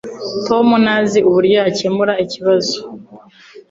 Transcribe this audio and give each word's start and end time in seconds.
Tom 0.47 0.67
ntazi 0.83 1.19
uko 1.29 1.39
yakemura 1.55 2.13
iki 2.23 2.31
kibazo. 2.33 2.75